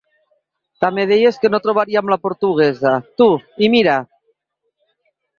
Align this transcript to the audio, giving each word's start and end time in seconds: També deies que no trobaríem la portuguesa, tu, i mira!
També 0.83 1.03
deies 1.09 1.35
que 1.43 1.51
no 1.55 1.59
trobaríem 1.65 2.09
la 2.13 2.17
portuguesa, 2.23 2.93
tu, 3.23 3.27
i 3.65 3.69
mira! 3.75 3.99